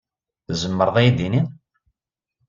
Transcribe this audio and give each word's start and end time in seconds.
Tzemreḍ 0.47 0.95
ad 0.97 1.05
yi-d-tiniḍ? 1.05 1.47